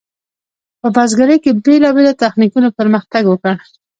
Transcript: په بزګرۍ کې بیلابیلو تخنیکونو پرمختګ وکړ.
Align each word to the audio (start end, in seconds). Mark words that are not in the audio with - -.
په 0.79 0.87
بزګرۍ 0.95 1.37
کې 1.43 1.51
بیلابیلو 1.63 2.19
تخنیکونو 2.23 2.67
پرمختګ 2.79 3.23
وکړ. 3.27 3.53